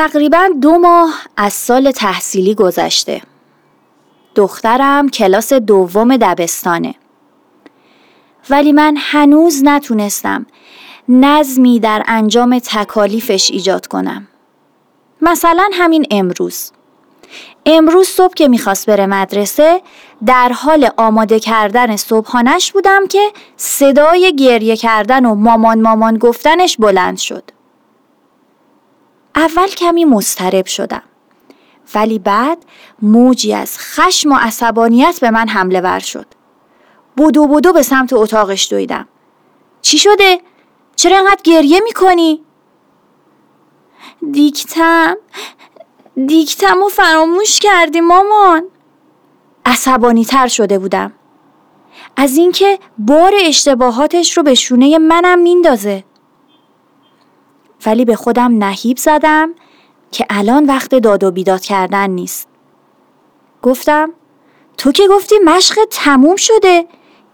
[0.00, 3.22] تقریبا دو ماه از سال تحصیلی گذشته.
[4.34, 6.94] دخترم کلاس دوم دبستانه.
[8.50, 10.46] ولی من هنوز نتونستم
[11.08, 14.28] نظمی در انجام تکالیفش ایجاد کنم.
[15.22, 16.72] مثلا همین امروز.
[17.66, 19.82] امروز صبح که می‌خواست بره مدرسه
[20.26, 27.18] در حال آماده کردن صبحانش بودم که صدای گریه کردن و مامان مامان گفتنش بلند
[27.18, 27.59] شد.
[29.34, 31.02] اول کمی مسترب شدم.
[31.94, 32.58] ولی بعد
[33.02, 36.26] موجی از خشم و عصبانیت به من حمله ور شد.
[37.16, 39.08] بودو بودو به سمت اتاقش دویدم.
[39.82, 40.40] چی شده؟
[40.96, 42.40] چرا انقدر گریه می‌کنی؟
[44.32, 45.16] دیکتم
[46.26, 48.62] دیکتم و فراموش کردی مامان
[49.66, 51.12] عصبانی تر شده بودم
[52.16, 56.04] از اینکه بار اشتباهاتش رو به شونه منم میندازه
[57.86, 59.54] ولی به خودم نهیب زدم
[60.12, 62.48] که الان وقت داد و بیداد کردن نیست.
[63.62, 64.12] گفتم
[64.76, 66.86] تو که گفتی مشق تموم شده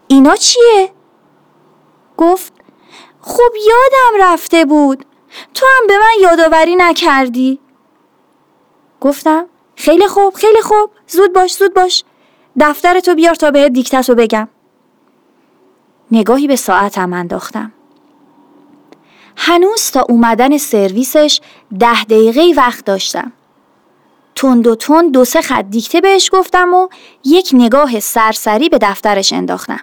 [0.07, 0.91] اینا چیه؟
[2.17, 2.53] گفت
[3.21, 5.05] خب یادم رفته بود.
[5.53, 7.59] تو هم به من یادآوری نکردی.
[9.01, 9.45] گفتم
[9.75, 12.03] خیلی خوب خیلی خوب زود باش زود باش.
[12.59, 14.47] دفترتو بیار تا بهت دیکتتو بگم.
[16.11, 17.73] نگاهی به ساعتم انداختم.
[19.37, 21.41] هنوز تا اومدن سرویسش
[21.79, 23.31] ده دقیقه وقت داشتم.
[24.35, 26.87] تند و تند دو سه خط دیکته بهش گفتم و
[27.23, 29.79] یک نگاه سرسری به دفترش انداختم.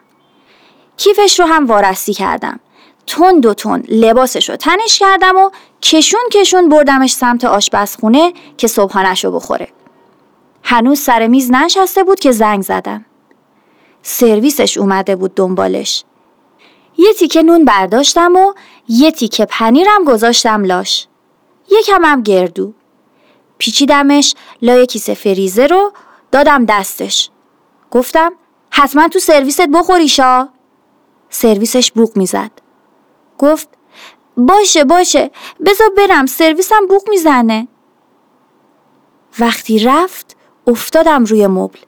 [0.97, 2.61] کیفش رو هم وارستی کردم.
[3.07, 5.51] تند و تند لباسش رو تنش کردم و
[5.83, 9.69] کشون کشون بردمش سمت آشپزخونه که صبحانش رو بخوره.
[10.63, 13.05] هنوز سر میز ننشسته بود که زنگ زدم.
[14.03, 16.05] سرویسش اومده بود دنبالش.
[16.99, 18.53] یه تیکه نون برداشتم و
[18.89, 21.07] یه تیکه پنیرم گذاشتم لاش.
[21.71, 22.73] یکم هم گردو.
[23.59, 25.93] پیچیدمش لای کیسه فریزه رو
[26.33, 27.31] دادم دستش.
[27.91, 28.33] گفتم
[28.71, 30.49] حتما تو سرویست بخوریشا.
[31.31, 32.51] سرویسش بوق می‌زد.
[33.39, 33.69] گفت
[34.37, 35.31] باشه باشه
[35.67, 37.69] بذار برم سرویسم بوق می‌زنه.
[39.39, 40.37] وقتی رفت
[40.67, 41.79] افتادم روی مبل.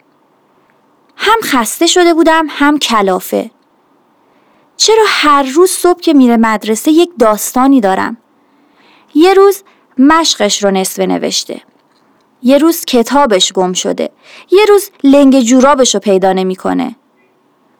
[1.16, 3.50] هم خسته شده بودم هم کلافه.
[4.76, 8.16] چرا هر روز صبح که میره مدرسه یک داستانی دارم؟
[9.14, 9.62] یه روز
[9.98, 11.60] مشقش رو نصفه نوشته.
[12.42, 14.10] یه روز کتابش گم شده.
[14.50, 16.96] یه روز لنگ جورابش رو پیدا نمی‌کنه.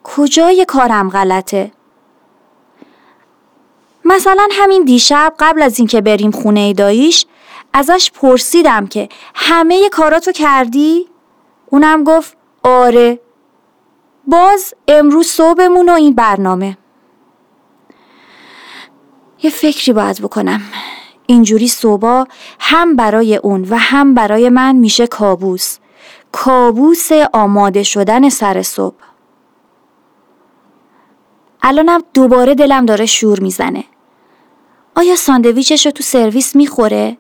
[0.05, 1.73] کجای کارم غلطه؟
[4.05, 7.27] مثلا همین دیشب قبل از اینکه بریم خونه داییش
[7.73, 11.07] ازش پرسیدم که همه کاراتو کردی؟
[11.67, 13.21] اونم گفت آره.
[14.27, 16.79] باز امروز صبحمون و این برنامه.
[19.43, 20.63] یه فکری باید بکنم.
[21.27, 22.25] اینجوری صبح
[22.61, 25.79] هم برای اون و هم برای من میشه کابوس.
[26.33, 28.95] کابوس آماده شدن سر صبح.
[31.63, 33.85] الانم دوباره دلم داره شور می‌زنه.
[34.95, 37.17] آیا ساندویچش رو تو سرویس می‌خوره؟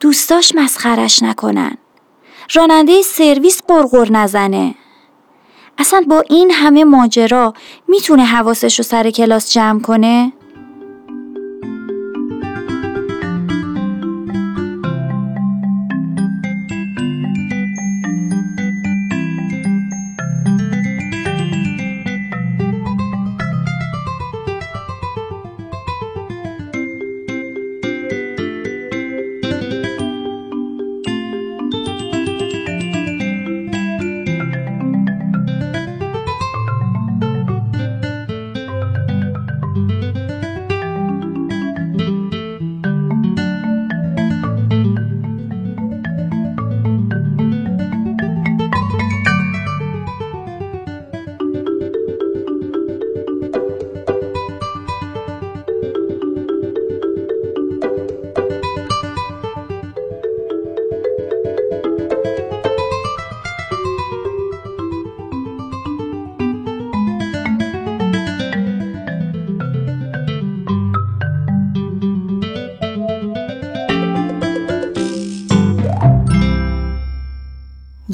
[0.00, 1.78] دوستاش مسخرش نکنن.
[2.54, 4.74] راننده سرویس قرقر نزنه.
[5.78, 7.54] اصلا با این همه ماجرا
[7.88, 10.32] می‌تونه حواسش رو سر کلاس جمع کنه؟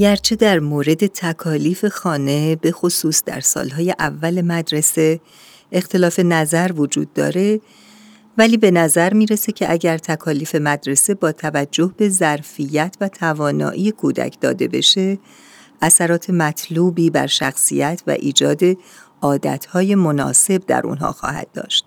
[0.02, 5.20] گرچه در مورد تکالیف خانه به خصوص در سالهای اول مدرسه
[5.72, 7.60] اختلاف نظر وجود داره
[8.38, 14.40] ولی به نظر می‌رسه که اگر تکالیف مدرسه با توجه به ظرفیت و توانایی کودک
[14.40, 15.18] داده بشه
[15.82, 18.60] اثرات مطلوبی بر شخصیت و ایجاد
[19.20, 21.84] عادتهای مناسب در اونها خواهد داشت.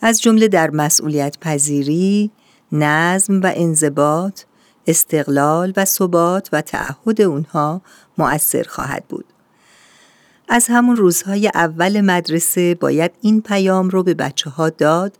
[0.00, 2.30] از جمله در مسئولیت پذیری،
[2.72, 4.40] نظم و انضباط،
[4.86, 7.80] استقلال و ثبات و تعهد اونها
[8.18, 9.24] مؤثر خواهد بود.
[10.48, 15.12] از همون روزهای اول مدرسه باید این پیام رو به بچه ها داد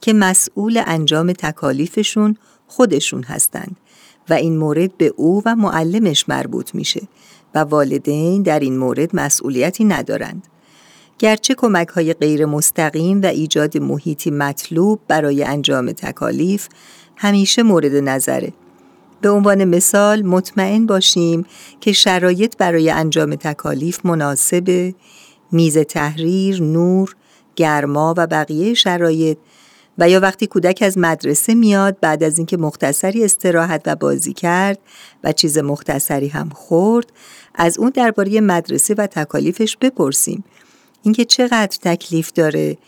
[0.00, 2.36] که مسئول انجام تکالیفشون
[2.66, 3.76] خودشون هستند
[4.30, 7.08] و این مورد به او و معلمش مربوط میشه
[7.54, 10.48] و والدین در این مورد مسئولیتی ندارند.
[11.18, 16.68] گرچه کمک های غیر مستقیم و ایجاد محیطی مطلوب برای انجام تکالیف
[17.16, 18.52] همیشه مورد نظره.
[19.22, 21.46] به عنوان مثال مطمئن باشیم
[21.80, 24.94] که شرایط برای انجام تکالیف مناسب
[25.52, 27.14] میز تحریر، نور،
[27.56, 29.38] گرما و بقیه شرایط
[29.98, 34.78] و یا وقتی کودک از مدرسه میاد بعد از اینکه مختصری استراحت و بازی کرد
[35.24, 37.12] و چیز مختصری هم خورد
[37.54, 40.44] از اون درباره مدرسه و تکالیفش بپرسیم.
[41.02, 42.78] اینکه چقدر تکلیف داره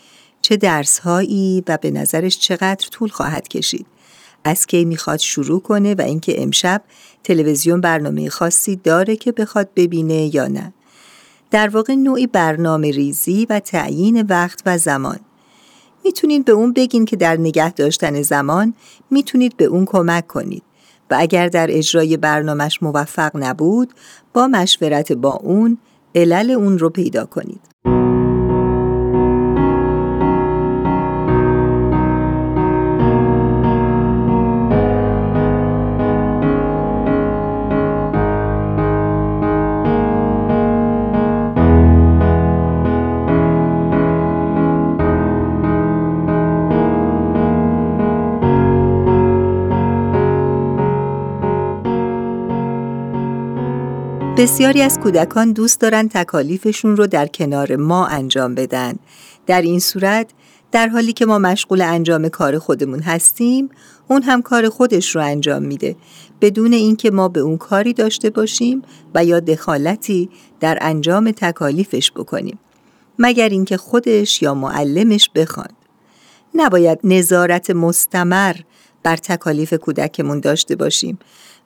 [0.41, 3.85] چه درسهایی و به نظرش چقدر طول خواهد کشید.
[4.45, 6.81] از کی می‌خواد شروع کنه و اینکه امشب
[7.23, 10.73] تلویزیون برنامه خاصی داره که بخواد ببینه یا نه
[11.51, 15.19] در واقع نوعی برنامه ریزی و تعیین وقت و زمان
[16.03, 18.73] می‌تونید به اون بگین که در نگه داشتن زمان
[19.11, 20.63] می‌تونید به اون کمک کنید
[21.11, 23.93] و اگر در اجرای برنامهش موفق نبود
[24.33, 25.77] با مشورت با اون
[26.15, 27.61] علل اون رو پیدا کنید.
[54.37, 58.95] بسیاری از کودکان دوست دارند تکالیفشون رو در کنار ما انجام بدن.
[59.45, 60.29] در این صورت
[60.71, 63.69] در حالی که ما مشغول انجام کار خودمون هستیم،
[64.07, 65.95] اون هم کار خودش رو انجام میده
[66.41, 68.81] بدون اینکه ما به اون کاری داشته باشیم
[69.15, 70.29] و یا دخالتی
[70.59, 72.59] در انجام تکالیفش بکنیم.
[73.19, 75.73] مگر اینکه خودش یا معلمش بخواد.
[76.53, 78.55] نباید نظارت مستمر
[79.03, 81.19] بر تکالیف کودکمون داشته باشیم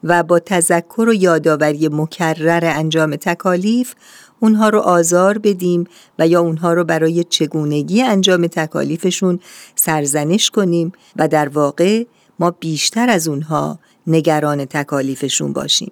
[0.04, 3.96] و با تذکر و یادآوری مکرر انجام تکالیف
[4.40, 5.88] اونها رو آزار بدیم
[6.20, 9.40] و یا اونها رو برای چگونگی انجام تکالیفشون
[9.76, 12.06] سرزنش کنیم و در واقع
[12.40, 15.92] ما بیشتر از اونها نگران تکالیفشون باشیم.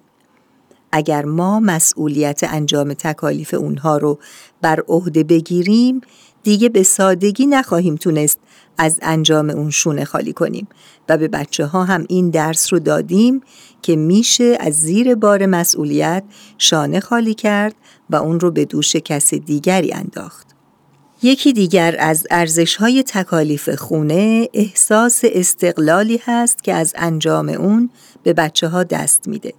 [0.92, 4.18] اگر ما مسئولیت انجام تکالیف اونها رو
[4.62, 6.00] بر عهده بگیریم
[6.42, 8.38] دیگه به سادگی نخواهیم تونست
[8.78, 10.68] از انجام اون شونه خالی کنیم
[11.08, 13.40] و به بچه ها هم این درس رو دادیم
[13.82, 16.24] که میشه از زیر بار مسئولیت
[16.58, 17.74] شانه خالی کرد
[18.10, 20.46] و اون رو به دوش کس دیگری انداخت.
[21.22, 27.90] یکی دیگر از ارزش های تکالیف خونه احساس استقلالی هست که از انجام اون
[28.22, 29.54] به بچه ها دست میده.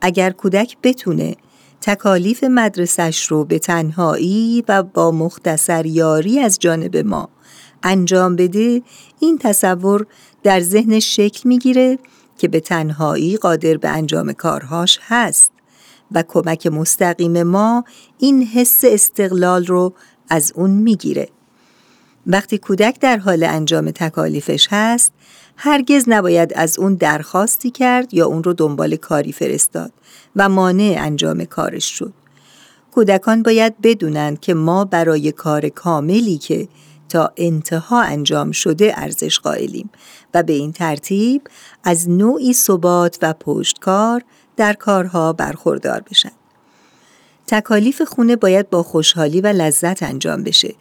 [0.00, 1.36] اگر کودک بتونه
[1.80, 7.28] تکالیف مدرسش رو به تنهایی و با مختصر یاری از جانب ما
[7.82, 8.82] انجام بده
[9.20, 10.06] این تصور
[10.42, 11.98] در ذهنش شکل می‌گیره
[12.38, 15.52] که به تنهایی قادر به انجام کارهاش هست
[16.12, 17.84] و کمک مستقیم ما
[18.18, 19.94] این حس استقلال رو
[20.28, 21.28] از اون می‌گیره.
[22.26, 25.12] وقتی کودک در حال انجام تکالیفش هست
[25.56, 29.92] هرگز نباید از اون درخواستی کرد یا اون رو دنبال کاری فرستاد
[30.36, 32.12] و مانع انجام کارش شد.
[32.92, 36.68] کودکان باید بدونند که ما برای کار کاملی که
[37.12, 39.90] تا انتها انجام شده ارزش قائلیم
[40.34, 41.42] و به این ترتیب
[41.84, 44.22] از نوعی ثبات و پشتکار
[44.56, 46.32] در کارها برخوردار بشن.
[47.46, 50.74] تکالیف خونه باید با خوشحالی و لذت انجام بشه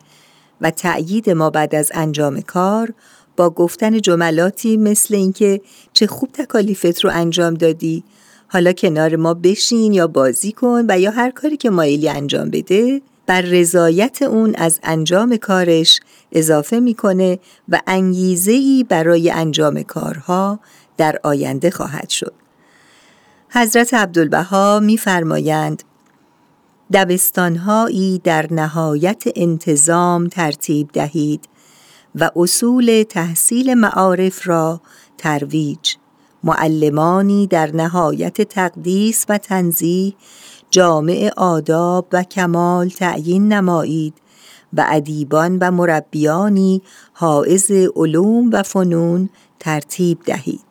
[0.62, 2.94] و تأیید ما بعد از انجام کار
[3.38, 5.62] با گفتن جملاتی مثل اینکه
[5.94, 8.04] چه خوب تکالیفت رو انجام دادی
[8.48, 13.02] حالا کنار ما بشین یا بازی کن و یا هر کاری که مایلی انجام بده
[13.26, 16.00] بر رضایت اون از انجام کارش
[16.32, 20.60] اضافه می‌کنه و انگیزه ای برای انجام کارها
[20.98, 22.34] در آینده خواهد شد.
[23.50, 25.84] حضرت عبدالبها میفرمایند
[26.94, 31.50] دبستانهایی در نهایت انتظام ترتیب دهید
[32.16, 34.82] و اصول تحصیل معارف را
[35.18, 35.96] ترویج
[36.44, 40.14] معلمانی در نهایت تقدیس و تنزیه
[40.72, 44.14] جامع آداب و کمال تعیین نمایید
[44.74, 46.82] و ادیبان و مربیانی
[47.14, 50.71] حائز علوم و فنون ترتیب دهید.